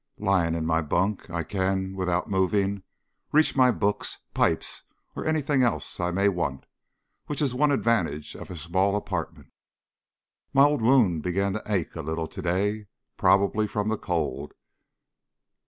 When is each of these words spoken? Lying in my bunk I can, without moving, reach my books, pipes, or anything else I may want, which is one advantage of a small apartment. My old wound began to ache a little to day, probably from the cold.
Lying 0.17 0.55
in 0.55 0.65
my 0.65 0.81
bunk 0.81 1.29
I 1.29 1.43
can, 1.43 1.95
without 1.95 2.27
moving, 2.27 2.81
reach 3.31 3.55
my 3.55 3.69
books, 3.69 4.17
pipes, 4.33 4.81
or 5.15 5.27
anything 5.27 5.61
else 5.61 5.99
I 5.99 6.09
may 6.09 6.27
want, 6.27 6.65
which 7.27 7.39
is 7.39 7.53
one 7.53 7.71
advantage 7.71 8.33
of 8.35 8.49
a 8.49 8.55
small 8.55 8.95
apartment. 8.95 9.51
My 10.55 10.63
old 10.65 10.81
wound 10.81 11.21
began 11.21 11.53
to 11.53 11.61
ache 11.71 11.95
a 11.95 12.01
little 12.01 12.25
to 12.25 12.41
day, 12.41 12.87
probably 13.15 13.67
from 13.67 13.89
the 13.89 13.97
cold. 13.99 14.55